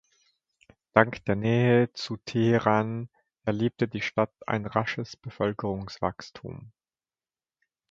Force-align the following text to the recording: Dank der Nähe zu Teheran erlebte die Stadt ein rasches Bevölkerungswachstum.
Dank 0.93 1.23
der 1.25 1.35
Nähe 1.35 1.93
zu 1.93 2.17
Teheran 2.17 3.07
erlebte 3.45 3.87
die 3.87 4.01
Stadt 4.01 4.33
ein 4.47 4.65
rasches 4.65 5.15
Bevölkerungswachstum. 5.15 6.71